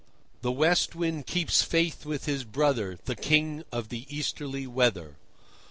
The 0.41 0.51
West 0.51 0.95
Wind 0.95 1.27
keeps 1.27 1.61
faith 1.61 2.07
with 2.07 2.25
his 2.25 2.43
brother, 2.43 2.97
the 3.05 3.15
King 3.15 3.63
of 3.71 3.89
the 3.89 4.07
Easterly 4.09 4.65
weather. 4.65 5.17